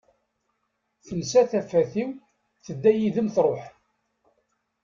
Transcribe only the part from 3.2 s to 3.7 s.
truḥ.